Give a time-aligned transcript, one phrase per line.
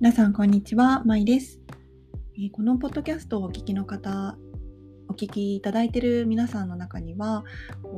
[0.00, 1.04] 皆さん、こんにちは。
[1.04, 1.60] まいです。
[2.52, 4.38] このポッドキャストをお聞きの方、
[5.10, 7.44] お聞きいただいている皆さんの中には、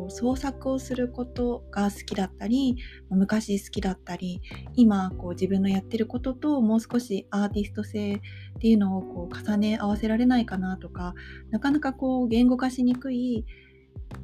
[0.09, 2.77] 創作をすることが好きだったり、
[3.09, 4.41] 昔好きだったり、
[4.75, 8.21] 今こう自分のやってることともう少しアーティスト性っ
[8.59, 11.15] ていうのをこう重ね合わせられないかなとか、
[11.53, 13.45] なかなかこう言語化しにくい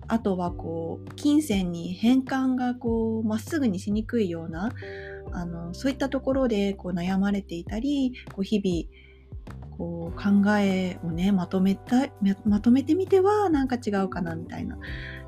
[0.09, 2.75] あとはこう金銭に変換が
[3.23, 4.73] まっすぐにしにくいような
[5.35, 9.09] あのそういったところでこう悩まれていたりこう日々
[9.77, 12.09] こう考えをねまとめた
[12.45, 14.77] まとめてみてはなんか違うかなみたいな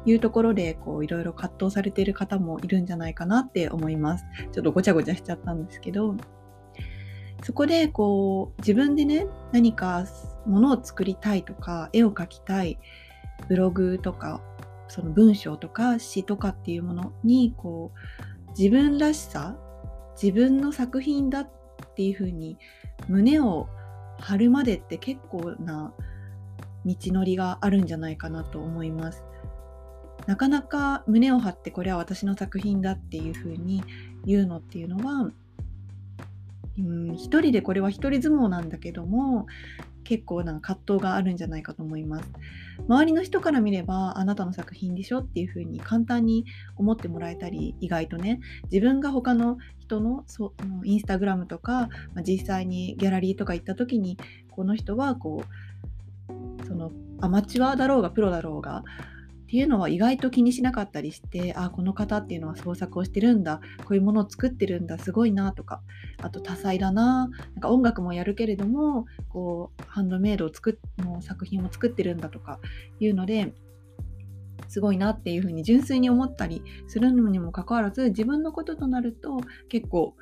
[0.05, 4.25] いうところでこういろいろ葛藤されている方もいるんじゃないかなって思います。
[4.53, 6.17] ちょっとごちゃごちゃしちゃったんですけど
[7.45, 10.05] そこでこう自分でね何か
[10.47, 12.79] ものを作りたいとか絵を描きたい
[13.49, 14.43] ブログとか
[14.89, 19.57] その文章とか詩とかっていうものにこう自分らしさ
[20.23, 21.51] 自分の作品だっ
[21.97, 22.59] ていうふうに
[23.09, 23.69] 胸を
[24.19, 25.93] 張るまでって結構な
[26.85, 29.23] 道のりがあるんじゃないかなと思います。
[30.27, 33.83] なかなか胸を張ってこれは私の作品だっていうふうに
[34.27, 35.31] 言うのっていうのは
[36.79, 39.47] うん一人でこれは一人相撲なんだけども
[40.11, 42.29] 結構な葛藤があるんじゃないかと思います。
[42.89, 48.41] 周りの人から見ればあなたの作品でしょっていうふうに簡単に思ってもらえたり意外とね
[48.73, 50.53] 自分が他の人のそ
[50.83, 54.19] インスタグラムとか、まあ、実際にギャラリーとか行った時に
[54.51, 55.45] この人はこ
[56.29, 58.83] うそのアマチュアだろうがプロだろうが
[59.51, 65.83] っていうのは意外と気にしなかったりしてあこの方っていうのは創作をしてるんだこういうものを作ってるんだすごいなとか
[66.23, 72.61] あと多彩だななんか音楽もやるけれどもこうハンドメイドを作の作品を作ってるんだとか
[73.01, 73.53] いうので
[74.69, 80.15] すごいなっていうふうに純粋に思ったりするのにもかかわらず自分のこととなると結構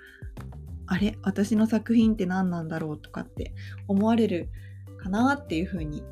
[0.86, 3.52] あれ私の作品って何なんだろうとかって
[3.88, 4.48] 思われる
[4.96, 6.02] かなっていうふうに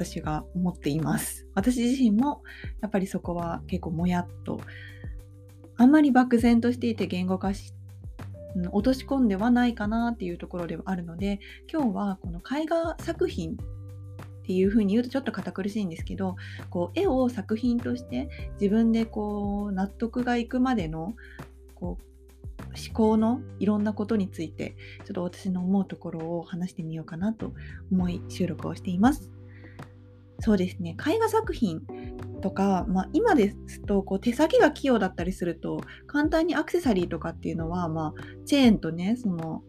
[0.00, 1.46] 私が思っています。
[1.54, 2.42] 私自身も
[2.80, 4.58] やっぱりそこは結構もやっと
[5.76, 7.74] あんまり漠然としていて言語化し
[8.72, 11.38] 落とし込んではないかなっていうところではあるので
[11.70, 13.56] 今日はこの絵画作品っ
[14.44, 16.36] ていう風に言うとちょっと堅苦しいんですけど
[16.70, 18.28] こう絵を作品として
[18.60, 21.14] 自分でこう納得がいくまでの
[21.74, 22.04] こう
[22.68, 27.52] 思考のいろんなことについてちょっと私の思うところを話してみようかなと
[27.92, 29.39] 思い収録をしています。
[30.40, 30.96] そうですね。
[31.06, 31.82] 絵画作品
[32.40, 39.62] とか、まあ、今ですとこう手先が器用だったりすると簡単にアクセサリーとかっていうのは、まあ、チェーンとねその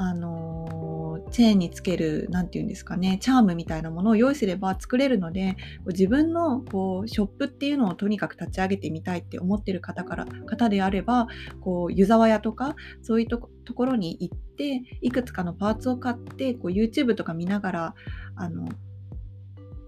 [0.00, 5.56] あのー、チェーンにつける何て言うんですかねチャームみたいなものを用意すれば作れるので
[5.86, 11.26] 自分のこうショップっていうのをとにかく立ち上げてみたいって思ってる方から方であれば
[11.60, 13.40] こう湯沢屋とかそういうと
[13.74, 17.94] ころに行っていくつかのパーツを買ってこう YouTube とか見ながら
[18.36, 18.68] あの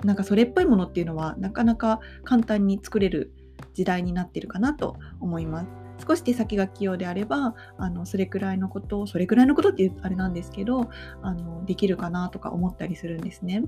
[0.05, 3.33] なんかそれっぽいものっていうのはなかなか簡単に作れる
[3.75, 5.81] 時代になってるかなと思います。
[6.07, 10.89] 少し手先が器用であればあのそれくらいのことをそれくらいのことってあれなんですけど
[11.23, 13.65] あのできるかなとか思ったりするんですね。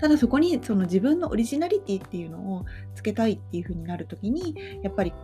[0.00, 2.64] ただそこにその自分のオリジナリティっていうのを
[2.96, 5.14] つけたいっていう風になる時にやっぱり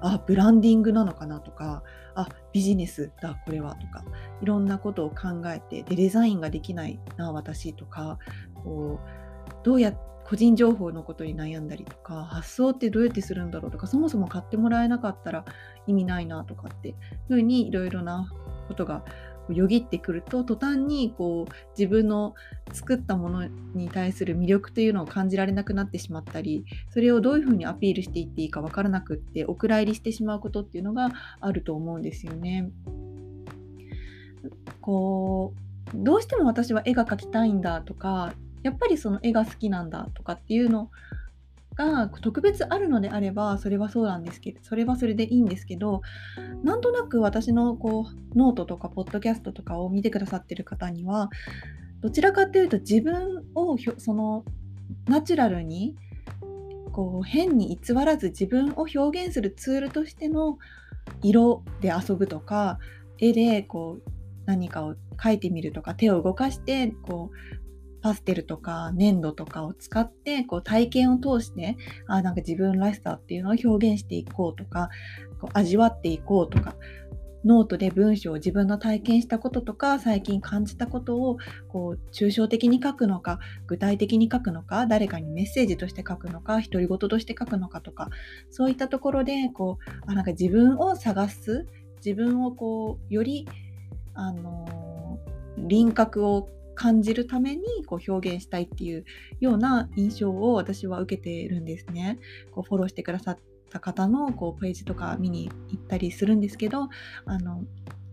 [0.00, 1.82] あブランディングなのかなとか
[2.14, 4.04] あビジネスだこれはとか
[4.42, 8.18] いろんなことを考えてでデザインができないな私とか
[8.54, 9.27] こう
[9.64, 9.92] どうや
[10.28, 15.46] 個人情報のことに悩んだりとか発送ってどうやってするんだろうとかそもそも買ってもらえなかったら
[15.86, 16.96] 意味ないなとかっていう
[17.28, 18.30] ふうにいろいろな
[18.68, 19.04] ことが
[19.48, 22.34] よぎってくると途端にこう自分の
[22.72, 31.10] 作ったものに対する魅力というのを感じられなくなってしまったりそれをどういうふうにアピールしていっていいか分からなくってお蔵入りしてしまうことっていうのが
[31.40, 32.70] あると思うんですよね。
[34.80, 35.58] こう
[35.94, 40.90] どうしても私は絵が描きたいんだとかやっぱりその絵が好きなんだとかっていうの
[41.74, 46.02] が特別あるのであればそれはそうなんですけどそれはそれでいいんですけど
[46.64, 51.30] なんとなく私のこうノートとかポッドキャストとかを見てくださってる方には
[52.00, 54.44] どちらかというと自分をその
[55.06, 55.94] ナチュラルに
[56.92, 60.58] こう変に偽らず自分を表現するツールとしての
[61.22, 62.80] 色で遊ぶとか
[63.18, 64.10] 絵でこう
[64.46, 67.67] 何かを描いてみるとか手を動かしてこう
[68.00, 74.90] パステルとか粘土とかを使ってこう体験を通してあなんか自分らしさっていうのを表現していこうとか
[75.40, 76.74] こう味わっていこうとか
[77.44, 88.10] ノートで文章を自分の体験したこととか最近感じたことをこう抽象的に書くのか具体的に書くのか誰かにメッセージとして書くのか独り言として書くのかとか
[88.50, 91.66] そういったところでこうあなんか自分を探す
[92.04, 93.46] 自分をこうより
[94.14, 95.18] あの
[95.56, 96.48] 輪郭を
[96.78, 99.04] 感じるためにこう表現したいっていう
[99.40, 102.20] ような印象を私は受けてるんですね。
[102.52, 103.38] こうフォローしてくださっ
[103.68, 106.88] た方のこうページとか見に行ったりするんですけど
[107.26, 107.64] あの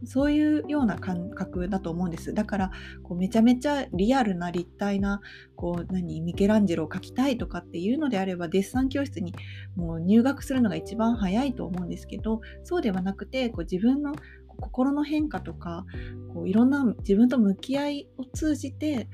[0.04, 2.34] そういうような感覚だと思うんです。
[2.34, 2.72] だから
[3.04, 5.22] こうめちゃめちゃリアルな立体な
[5.56, 9.36] こう何ミケランジェロを描きたいとかっていうのであればデッサン教室に
[9.76, 14.16] もう入学するのが一番早いと思うんですけどそうではなくてこう自分の
[14.60, 15.86] 心の変化とか
[16.34, 19.08] こういろんな自分と向き合いを通じて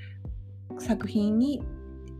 [0.79, 1.61] 作品に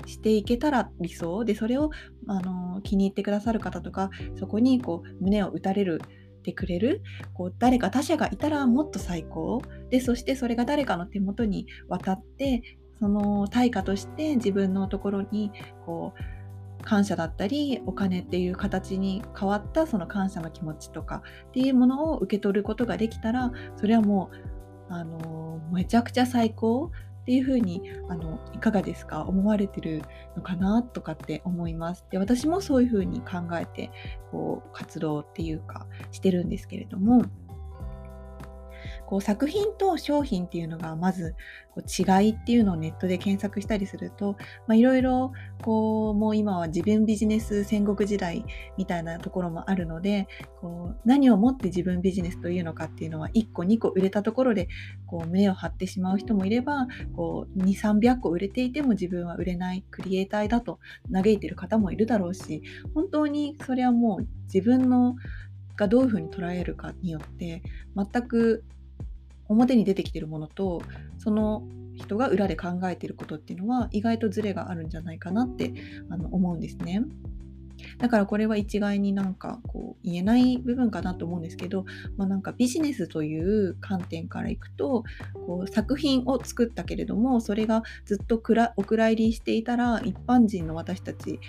[0.06, 1.46] していけたら理想。
[1.46, 1.92] でそれを
[2.28, 6.02] あの気に入ってくださる方とかそこにこう胸を打たれる
[6.44, 7.02] てくれる
[7.34, 9.62] こう誰か他者がいたらもっと最高。
[9.90, 12.64] でそしてそれが誰かの手元に渡って
[13.00, 15.52] その対価として自分のところに
[15.86, 16.41] こう
[16.84, 24.32] 感謝だったりお金っていう形に変わったその感謝の気持ちとかっていうものを受け取ることができたらそれはも
[24.90, 26.92] うあのめちゃくちゃ最高
[27.22, 29.26] っていうふうにあのいかがですか？
[29.26, 30.02] 思われてる
[30.36, 32.04] のかなとかって思います。
[32.10, 33.92] で私もそういうふうに考えて
[34.32, 37.24] こう活動っていうかしてるんですけれども
[39.12, 41.36] こう作品と商品っていうのがまず
[41.76, 44.38] こう違いっていうのをネットで検索したりすると
[44.70, 48.46] いろいろこうもう今は自分ビジネス戦国時代
[48.78, 50.30] みたいなところもあるので
[50.62, 54.70] こう何をもって自分ビジネスというのかっていうのは1個2個売れたところで
[55.08, 56.88] こう目を張ってしまう人もいれば
[57.58, 60.80] 2300個売れていても自分は売れないクリエイターだと
[61.12, 62.64] 嘆いてる方もいるだろうし
[62.96, 65.18] 本当にそれはもう自分の
[65.76, 67.62] がどういうふうに捉えるかによって
[67.94, 68.64] 全く
[69.52, 70.82] 表に出てきてるものと
[71.18, 71.64] その
[71.96, 75.74] 人が裏で考えてることっていうのは意外とズレがあるんじゃないかなって
[76.10, 77.04] あの思うんですね。
[77.98, 81.86] だからこれは一概になんかこう言えない部分かなと思うんですけど、
[82.18, 85.04] まあ、なんかビジネスという観点からいくと
[85.48, 91.40] こう作品を作ったけれどもそれがずっとくらお蔵入りしていたら一般人の私たち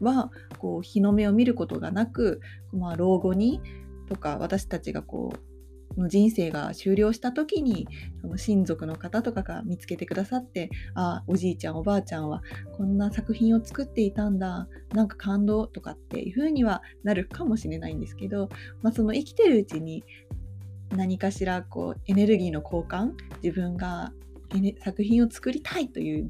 [0.00, 2.40] はこう日の目を見ることがなく、
[2.72, 3.60] まあ、老後に
[4.08, 5.51] とか私たちがこう
[6.00, 7.86] の人生が終了した時に
[8.20, 12.42] その親族の方とかが見つけてくださってああおじいちゃんおばあちゃんは
[12.76, 18.48] こんな作品を作っていたんだなんか感動とかっていう風にはなるかもしれないんですけど、
[18.82, 20.04] まあ、その生きてるうちに
[20.90, 23.12] 何かしらこうエネルギーの交換
[23.42, 24.12] 自分が
[24.84, 26.26] 作品を作りたいという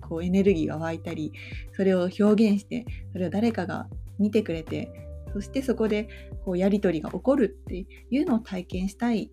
[0.00, 1.32] こうエネルギーが湧いたり
[1.74, 3.88] それを表現してそれを誰かが
[4.18, 6.08] 見てくれてそしてそこで
[6.44, 9.30] こうやり取りが起こるっていうのを体験したい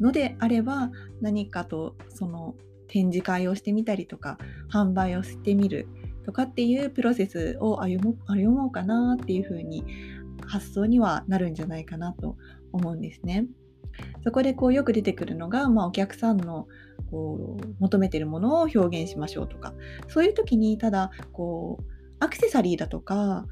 [0.00, 0.90] のであれば
[1.20, 2.54] 何かとその
[2.88, 4.38] 展示会をしてみたりとか
[4.72, 5.86] 販売をしてみる
[6.24, 9.84] とかっていうプロセスを歩も歩もうかなっていうふうに
[10.46, 12.36] 発想にはなるんじゃないかなと
[12.72, 13.46] 思うんですね。
[14.24, 16.68] そこでこうよく出てくるのが、まあ、お客さんの
[17.10, 19.74] こう求めてるものを表現しましょうとか
[20.08, 21.84] そういう時にただこう
[22.20, 23.46] アクセサリーだとか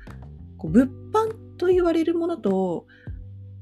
[0.56, 2.86] こう物販と言われるものと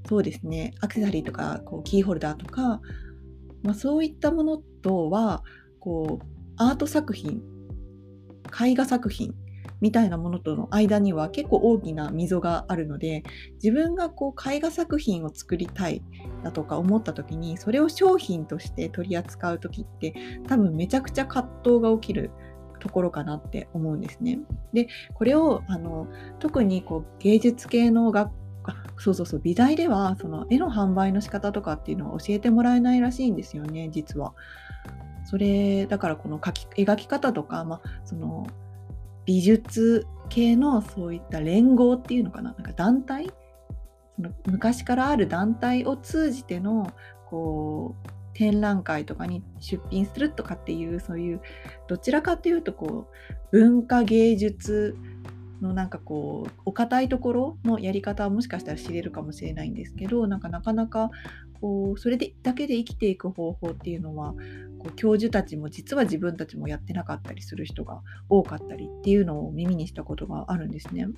[0.09, 2.81] そうですねアクセサリーとかこうキーホルダーとか、
[3.63, 5.43] まあ、そういったものとは
[5.81, 6.25] こう
[6.57, 7.43] アート作品
[8.63, 9.35] 絵画作品
[9.81, 13.25] みたいなものとの間には結構大きな溝があるので
[13.63, 16.03] 自分がこう絵画作品を作りたい
[16.43, 20.15] だとか思った時にそれを商品として取り扱う時って
[20.49, 22.31] 多分めちゃくちゃ葛藤が起きる
[22.87, 24.39] ところかなって思うんですね。
[24.73, 26.07] でこれをあの
[26.39, 28.31] 特にこう芸術系の学
[28.99, 34.35] そうそうそう美大ではその絵の販売の仕方とかっていうのは教えてもらえないらしいんですよね実は。
[35.25, 38.47] それだからこの描き描き方とか、まあ、その
[39.25, 43.33] 美術系のそういった連合っていうのかななんか団体？
[44.17, 46.93] その昔からある団体を通じての
[47.29, 51.41] こう展覧会とかに出品するとかっていうそういう
[51.89, 53.09] どちらかっていうとこ
[53.51, 54.95] う文化芸術
[55.63, 61.11] のなんかこうお堅いところのやり方はもしかしたら知れるかもしれないんですけどなんかなかなか
[61.63, 64.35] こうそれでだけで生きていく方法っていうのは
[64.81, 71.09] こう教授たちも実は自分たちもやってなかったりする人が多かったりっていうのを耳にしたことがあるんですね。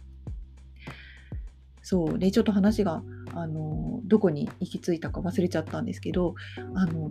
[1.89, 3.03] そうでちょっと話が
[3.33, 6.35] あのどこに行き着いたか忘れちゃったんですけど
[6.75, 7.11] あの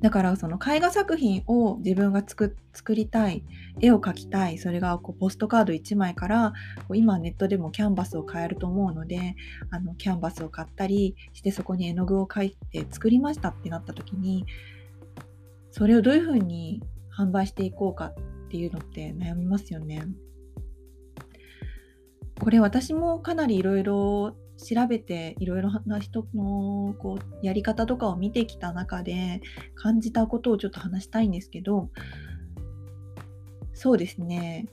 [0.00, 2.56] だからその絵画作品を自分が作
[2.96, 3.44] りたい
[3.80, 6.52] 絵を描きたいそれがこうポストカード1枚から
[6.88, 9.36] こう今ネットでもキャンバスを買えると思うので
[9.70, 14.46] あのキャンバスを買ったりしてそこに絵の具を描いて作りましたってなった時に
[15.70, 16.82] それをどういうふうに
[17.16, 18.14] 販売していこうかっ
[18.50, 20.08] ていうのって悩みますよね。
[22.40, 29.40] これ私もかなりいろいろ調べていろいろな人のこうやり方とかを見てきた中で
[29.74, 31.90] 感じたことをちょっと話したいんですけど
[33.72, 34.66] そうですね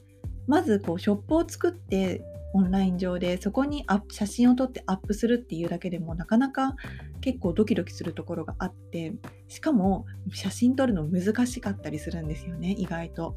[0.48, 2.22] まずこうショップを作って
[2.54, 6.76] オンライン上でそこにア写真を撮ってアップするっていうだけでもなかなか
[7.20, 9.14] 結構ドキドキするところがあって
[9.50, 13.36] しかも写真撮るの難しかったりするんですよね意外と。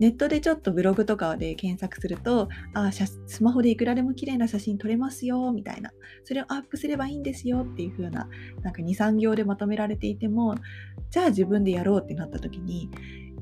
[0.00, 5.92] ネットでちょっとブログとかで検索すると、あスマホでいくらでも綺麗な写真撮れますよ、みたいな。
[6.24, 8.28] それをアップすればいいんですよっていう風な、
[8.62, 10.56] なんか2、3行でまとめられていても、
[11.10, 12.90] じゃあ自分でやろうってなった時に、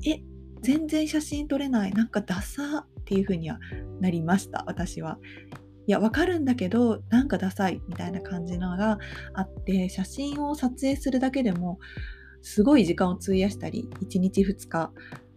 [0.05, 0.21] え、
[0.61, 3.59] 全然写真撮れない、なんかダサっていう風には
[3.99, 5.19] なりました、私は。
[5.85, 8.99] いや、わかるんだけど、なんかダサいみたいな感じのが
[9.33, 11.79] あって、写真を撮影するだけでも、
[12.41, 14.91] すごい時間を費やしたり1日2日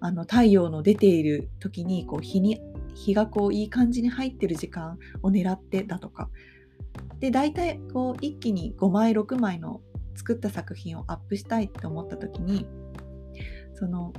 [0.06, 2.60] あの太陽の出ている時にこう日に
[2.94, 6.30] 日がこういい感じに入ってる時間を狙ってだとか。
[7.18, 9.80] で大体こう一気に5枚6枚の
[10.14, 12.66] 作った作品をアップしたいって思った時に
[13.74, 14.12] その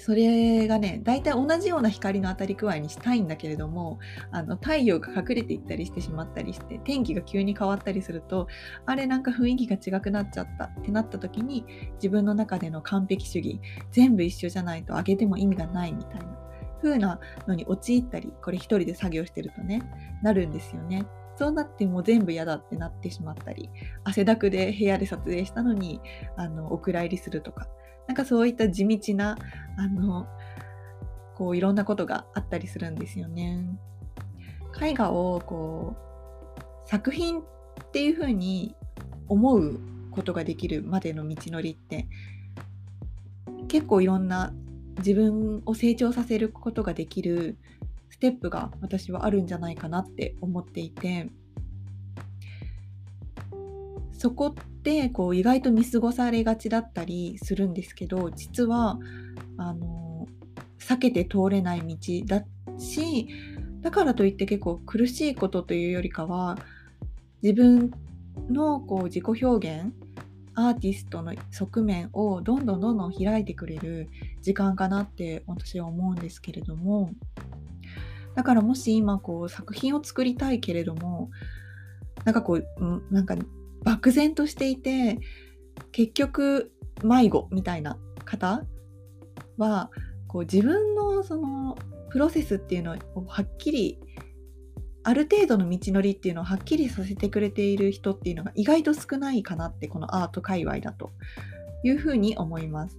[0.00, 3.98] それがね大体同じような光の当たり具合にしたいんだけれども
[4.30, 8.46] あの太陽が隠れていったりしてしまったりして天気が急に変わったりすると
[8.86, 11.64] あれなんか雰囲気が違くなっちゃったってなった時に
[11.94, 16.26] 自分の中での完璧主義全部一緒じゃないと上げても意味がないみたいな
[16.80, 19.82] 風なのに陥ったりこれ一人で作業してるとね
[20.22, 21.06] なるんですよね。
[21.36, 23.70] そうなってもう全部嫌だってなってしまったり
[24.02, 26.00] 汗だくで部屋で撮影したのに
[26.36, 27.68] あのお蔵入りするとか
[28.08, 29.38] なんかそういった地道な
[29.76, 30.26] あの
[31.36, 33.64] こういろんなことがあったりするんですよね。
[34.82, 37.44] 絵画をこう作品っ
[37.92, 38.74] ていうふうに
[39.28, 39.78] 思う
[40.10, 42.08] ことができるまでの道のりって
[43.68, 44.52] 結構いろんな
[44.98, 47.58] 自分を成長させることができる
[48.10, 51.28] ステップが私はあるんじゃないかなって思っていて
[54.18, 58.98] そこってこう意外と見過ごされがちだったりするんですけど実は
[59.56, 60.26] あの
[60.80, 61.96] 避けて通れない道
[62.26, 62.44] だ
[62.78, 63.28] し
[63.80, 66.58] だからといって結構苦しいことというよりかは
[67.42, 67.92] 自分
[68.50, 69.92] のこう自己表現
[70.54, 74.08] アーティストの側面をどんどんどんどん開いてくれる
[74.42, 77.12] 時間かなって私は思うんですけれども
[78.34, 81.30] だからもし今こう作品を作りたいけれども
[82.24, 83.36] なんかこうなんか
[83.88, 85.18] 漠然としていて
[85.92, 86.70] 結局
[87.02, 88.62] 迷子みたいな方
[89.56, 89.90] は
[90.26, 91.78] こう自分のその
[92.10, 93.98] プロセスっていうのをはっきり
[95.04, 101.10] ある程度の道のりっていうのをはっきりさせてくれている人っていうのが意外と少ないかなってこのアート界隈だと
[101.82, 102.98] いうふうに思います。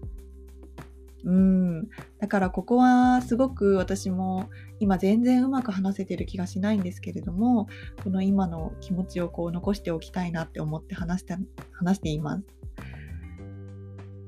[1.25, 1.89] うん。
[2.19, 4.49] だからここはすごく私も
[4.79, 7.67] 今全然うまく話せてる気がしないんですけれども、
[8.03, 11.35] この今の気持ちをこう残しておきたいなって思って話して
[11.71, 12.43] 話しています。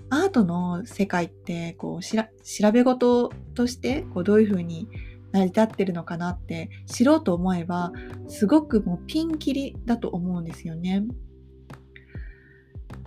[0.09, 4.89] アートの世界ってこう調べ事としてこうどういうふうに
[5.31, 7.93] 成り立ってるのかなって知ろうと思えば
[8.27, 11.05] すごくもうピンキリだと思うんですよね。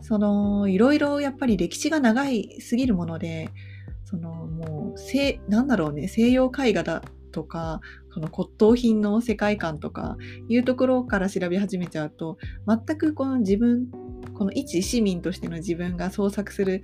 [0.01, 3.51] そのいろいろやっぱり歴史が長いすぎるもので
[4.05, 7.81] そのもう西なんだろうね西洋絵画だとか
[8.13, 10.17] この骨董品の世界観とか
[10.49, 13.89] いうところから調べ始めちゃうと全くこの自分
[14.35, 16.83] この一市民としての自分が創作する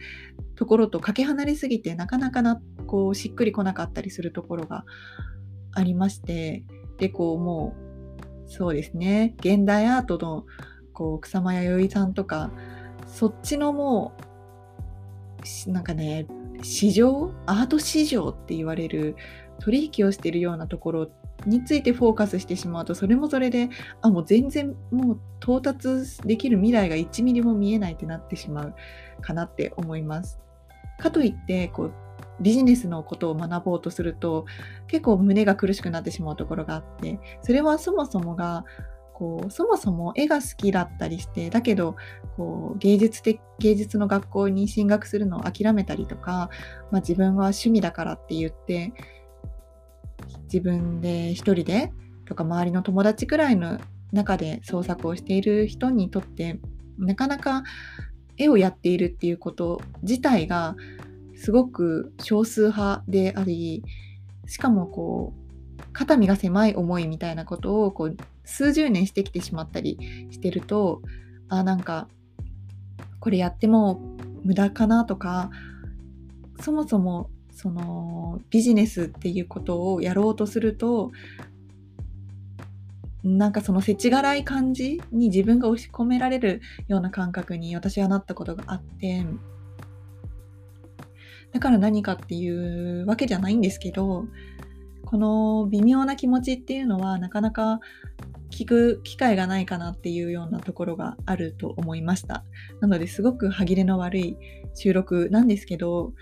[0.56, 4.84] ところとかけ離れすぎてなかなかなこうしっくりこなかったりするところが
[5.72, 6.64] ありまして
[6.98, 9.36] でこうもうそうですね。
[9.38, 10.44] 現代アートの
[10.92, 12.50] こう草間彌生さんとか
[13.06, 14.12] そっちのも
[15.66, 16.26] うなんかね
[16.62, 19.16] 市場アート市場って言われる
[19.60, 21.10] 取引をしているようなところ
[21.46, 23.70] についてフォーカスしてしまうとそれもそれで
[24.02, 28.74] あもう全然もう到達できる未来が1ミリも見えないってなってしまう
[29.22, 30.38] かなって思います。
[30.98, 31.92] かといってこう
[32.40, 34.46] ビジネスのことを学ぼうとすると
[34.86, 38.64] 結構胸が苦しくなってしまうところがあってそれはそもそもが
[39.20, 41.94] こうそもそも絵が好きだったりしてだけど
[42.38, 46.48] こう芸術的芸術の学校に進学するのを諦めたりとか、
[46.90, 48.94] まあ、自分は趣味だからって言って
[50.44, 51.92] 自分で一人で
[52.24, 53.78] とか周りの友達くらいの
[54.10, 56.58] 中で創作をしている人にとって
[56.96, 57.62] なかなか
[58.38, 60.76] 絵をやっているっていうこと自体が
[61.36, 63.84] すごく少数派であり
[64.46, 68.16] しかもこう肩身が狭い思いみたいなことをこう
[68.50, 69.98] 数十年してきてしまったり
[70.30, 71.02] してると
[71.48, 72.08] あなんか
[73.20, 74.00] これやっても
[74.42, 75.50] 無駄かなとか
[76.60, 81.12] そもそもそのビジネスっていうことをやろうとすると
[83.22, 89.26] なんかその世知辛い感じに自分が押し込められるような感覚に私はなったことがあって
[91.52, 94.24] だから何かっていうわけじゃないんですけど
[95.04, 97.80] この微妙な気持ちっていうのはなかなか
[98.50, 102.44] 聞く機会がないかなっていうようなところがあると思いました
[102.80, 104.36] なのですごく歯切れの悪い
[104.74, 106.12] 収録なんですけど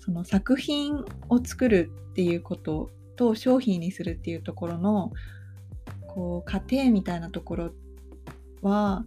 [0.00, 5.12] その作品を作るっていうことと商品にするっていうところの
[6.06, 7.70] こう過程みたいなところ
[8.62, 9.04] は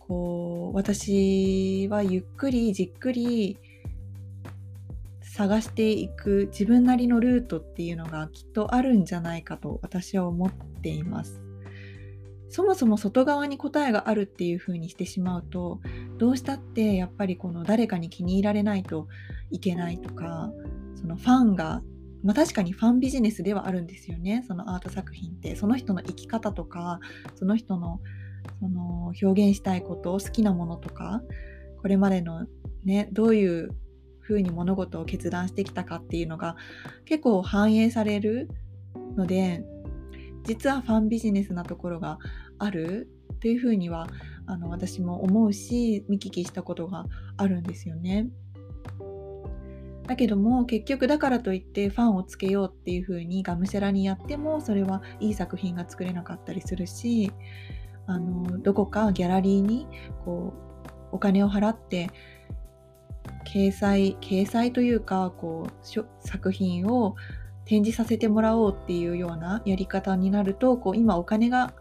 [0.00, 3.58] こう私はゆっくりじっくり
[5.22, 11.45] 探していく自分なりのルートっていうのがきっとあるんじゃないかと私は思っています。
[12.48, 15.80] そもそも外側に答えがあるっていう風にしてしまうと
[16.18, 19.08] どうしたってやっぱりこの誰かに気に入られないと
[19.50, 20.50] いけないとか
[20.94, 21.82] そのファンが
[22.22, 24.42] まあ、確かにファンビジネスではあるんですよね。
[24.48, 25.54] そのアート作品って。
[25.54, 26.98] その人の生き方とか
[27.36, 28.00] その人の
[28.58, 31.22] その表現したいこと好きなものとか
[31.82, 32.46] これまでの
[32.84, 33.70] ねどういう
[34.20, 36.56] ふうに物事を決断してきたかっていうのが
[37.04, 38.48] 結構反映される
[39.16, 39.64] ので
[40.46, 42.18] 実はファンビジネスなところが
[42.58, 43.08] ある
[43.40, 44.06] というふうには
[44.46, 48.28] あの私も思うし見聞きしたことがあるんですよね。
[50.06, 57.32] だけども結局だからといってファンをつけようっていう風にがむしゃらにやってもそれはいい作品が作れなかったりするし
[58.06, 59.88] あのどこかギャラリーに
[60.24, 60.54] こ
[61.12, 62.10] うお金を払って
[63.44, 67.16] 掲載掲載というかこう作品を
[67.66, 71.74] 展示させてもらおうっていうようなやり方になるとこう今お金が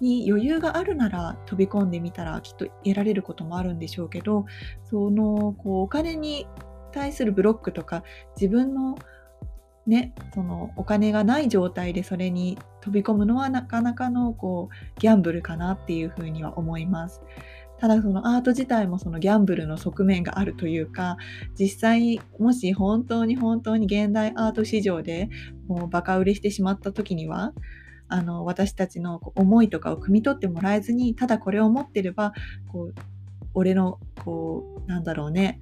[0.00, 4.46] に余裕があるなら飛び込んでみたらきっと得られることもあるんでしょうけど
[4.84, 6.46] そのこうお金に
[6.92, 8.02] 対するブロックとか
[8.36, 8.98] 自分の
[9.88, 17.22] ね、そのお金がない状態でそれに飛び込むのはなかなかのこうギャンブルかなっていうふうには思います。
[17.80, 21.16] ただそのアート自体もそのギャンブルの側面があるというか
[21.58, 25.28] 実際もし本当に本当に現代アート市場で
[25.66, 27.52] もうバカ売れしてしまった時には
[28.08, 32.32] あの私たちの思いとかを汲み取ってもらえずにただこれを持ってれば
[32.72, 32.94] こう
[33.54, 35.60] 俺のこうなんだろうね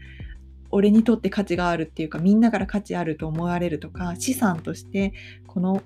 [0.71, 5.13] 俺にとって価値があるっていうかみんなから価値あると思われるとか資産として
[5.47, 5.83] この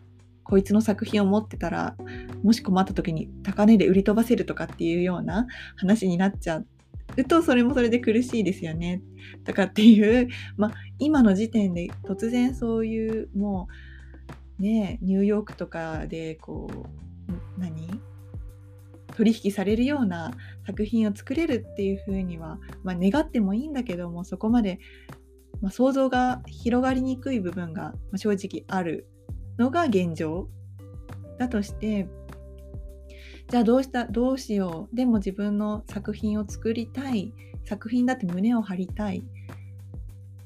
[0.50, 1.94] こいつの作品を持ってたら
[2.42, 9.00] もし困った時に高値で売り飛ばせるとかっていうような話になっちゃうとそれもそれで苦しいですよね。
[9.44, 13.68] とかっていう、まあ、今の時点で突然そういうも
[14.58, 16.68] うねニューヨークとかでこ
[17.56, 17.88] う何？
[19.14, 20.32] 取引されるような
[20.66, 24.80] 作品を作れるっていうふうには、まあ、願ってもいいんだけどもそこまで、
[25.60, 29.08] まあ、想像が広がりにくい部分が正直ある
[29.61, 30.49] のが現状。
[31.38, 32.07] だとして
[33.49, 34.96] じゃあどうしたどうしよう。
[34.96, 37.33] でも自分の作品を作りたい。
[37.64, 39.23] 作品だって胸を張りたい、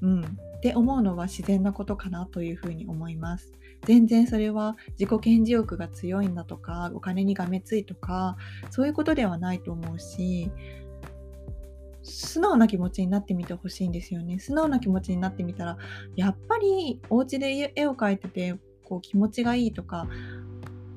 [0.03, 3.53] うん、って思うのは自然なことかなというふうに思います。
[3.87, 8.37] 全然それは自己顕示欲が強いんだとかお金にがめついとか
[8.71, 10.51] そういうことではないと思うし
[12.03, 14.39] 素直な気持ちになってみてほしいんですよね。
[14.39, 15.77] 素直な気持ちになってみたら
[16.17, 18.55] やっぱりお家で絵を描いてて
[18.95, 20.07] こう気持ちがいいとか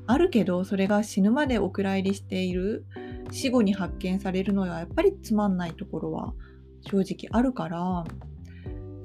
[0.05, 2.85] あるけどそれが死ぬまでお蔵入りしている
[3.31, 6.33] 死後に発見されるのはやっぱりつまんないところは
[6.81, 8.05] 正直あるから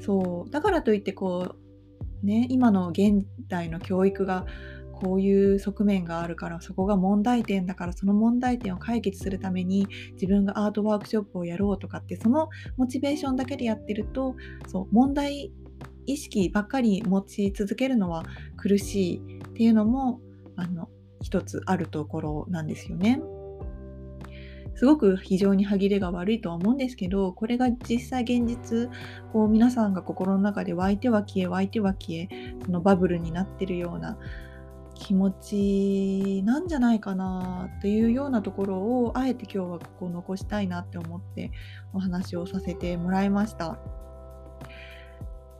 [0.01, 0.51] そう。
[0.51, 1.57] だからといってこ
[2.23, 4.45] うね今の現代の教育が
[4.93, 14.37] こういう側面があるからそこが問題点だからその問題点を解決するために自分がアートワークショップをやろうとかってそのモチベーションだけでやってると
[14.69, 15.51] そう問題
[16.07, 18.25] 意識ばっかり持ち続けるのは
[18.57, 20.21] 苦しいっていうのも
[20.57, 20.89] あの
[21.21, 23.21] 一つあるところなんですよね。
[24.75, 28.91] すごく非常に歯切れが悪いとは思うんですけどこれが実際現実
[29.33, 32.29] こう皆さんが心の中で湧いては消え湧いては消え
[32.65, 34.19] そのバブルになってるような
[34.95, 41.51] 気持ちなんじゃないかなっていうようなところをあえて今日はここを残したいなって思って
[41.93, 43.79] お話をさせてもらいました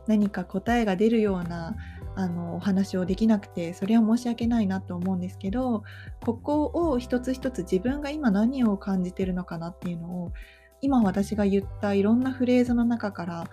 [0.07, 1.75] 何か答えが出るような
[2.15, 5.83] あのお話をできなくてそれは申し訳ないなと思うんですけど
[6.23, 10.33] ここを一つ一つ自分が今何を感じてるのかなっていうのを
[10.81, 13.49] 今私が言ったいろんなフレーズの中から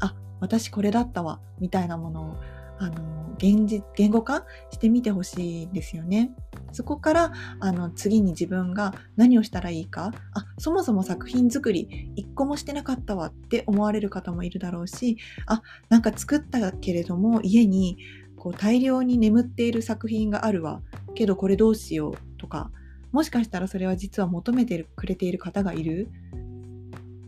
[0.00, 2.36] あ私これだったわみたいなものを
[2.78, 6.32] あの現実言語化してみてほしいですよね。
[6.72, 10.12] そこからあの次に自分が何をしたらいいか。
[10.32, 17.98] あそもそも作品作り一個もしてなかったわって思われる方もいるだろうしあなんか作ったけれども家に
[18.36, 20.82] こう大量に眠っている作品があるわ。
[21.14, 22.70] けどこれどうしようとか
[23.12, 26.08] もしかしたらそれは実は求めてくれている方がいる。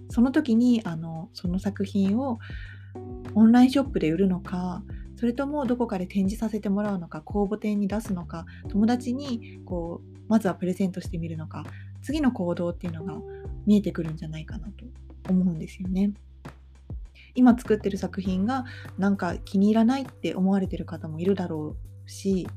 [0.09, 2.39] その時にあのその作品を
[3.35, 4.83] オンラインショップで売るのか
[5.17, 11.65] それともどこかで展示させてもらうのか公募展に出すのか友達にこうまずはプレゼントしてみるのか
[12.03, 13.15] 次の行動っていうのが
[13.67, 14.85] 見えてくるんじゃないかなと
[15.29, 16.13] 思うんですよね。
[17.35, 18.65] 今作ってる作品が
[18.97, 21.77] なんか気に入らないって思われてる方もいるだろ
[22.07, 22.49] うし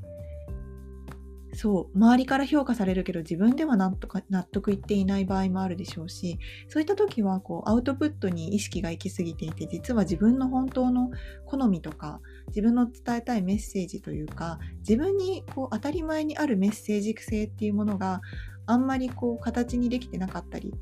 [1.62, 11.12] そう周りから評価されるけど自分ではなんとか納得いっていない場合もあるでしょうしそういった時はこうアウトプットに意識が行き過ぎていて実は自分の本当の
[11.45, 18.22] 好みとか自分の伝えたいメッセージというか自分にこう当たり前にあるメッセージ性っていうものが
[18.65, 20.74] あんまりこう形にできてなかったり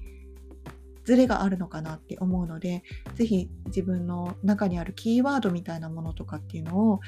[1.07, 2.83] ズレがあるのかなって思うので
[3.15, 6.99] 是非自分の中にあるキーワードみたいなものとかっていうのを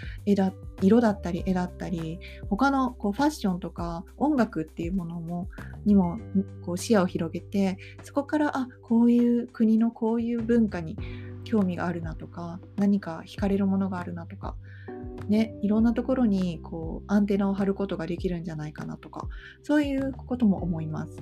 [0.81, 2.17] 色だったり絵だったり
[2.49, 5.49] 他のこうファッションとか音楽っていうものも
[5.85, 6.17] にも
[6.65, 10.95] こう視野を広げてそこからあこういう国のこういう文化に
[11.43, 14.55] 興味があるなとか何か惹かれるものがあるなとか
[15.27, 19.27] ね、いろんなところにこうアンテナを張ることができるんじゃないかなとか
[19.61, 21.17] そういうことも思います。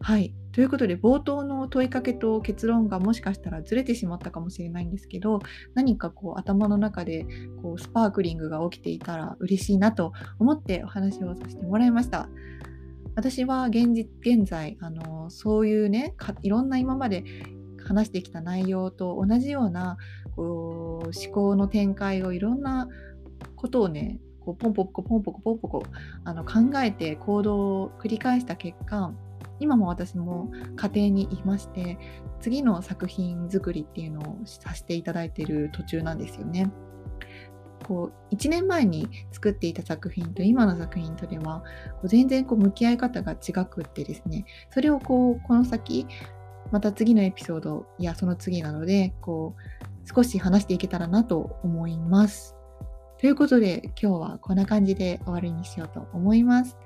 [0.00, 0.34] はい。
[0.52, 5.40] ということで、冒頭の問いかけと結論がもしかしたらずれてしまったかもしれないんですけど、
[5.74, 7.26] 何かこう頭の中で
[7.62, 12.28] こうスパークリングが起きていたら嬉しいなと思ってお話をさせてもらいました。
[13.14, 17.24] 私は現実現在あのそういうねいろんな今まで
[17.84, 19.98] 話してきた内容と同じような
[20.34, 22.88] こう思考の展開をいろんな
[23.56, 25.82] ことをねこうポンポコポンポコポンポコ
[26.24, 29.12] あの考えて行動を繰り返した結果
[29.62, 31.98] 今も私も家庭にいまして
[32.40, 36.70] 次の作品作りっていうのをさせていただいている途中なんですよね。
[37.86, 46.06] こう1年前に作っていた作品と今の作品とではこう全然こう向き合い方が違くってですねそれをこうこの先
[46.70, 52.56] また次のエピソードやその次なのでこう少し話していけたらなと思います。
[53.18, 56.76] ということで今日はこんな感じで終わりにしようと思います。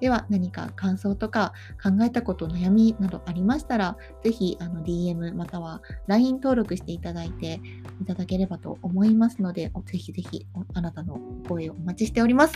[0.00, 7.60] では何か感想とか考えたこと、悩みなどありましたら、是非 DM または LINE 登録していただいて
[8.00, 12.54] いただければと思いますので、是非是非あなたの声をお待ちしております。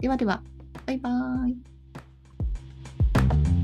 [0.00, 0.42] ではでは、
[0.86, 3.55] バイバーイ。